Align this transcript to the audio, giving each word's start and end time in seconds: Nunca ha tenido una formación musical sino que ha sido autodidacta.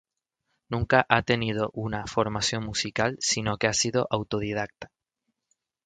Nunca 0.67 1.05
ha 1.09 1.21
tenido 1.21 1.69
una 1.75 2.07
formación 2.07 2.63
musical 2.65 3.17
sino 3.19 3.57
que 3.57 3.67
ha 3.67 3.73
sido 3.75 4.07
autodidacta. 4.09 4.89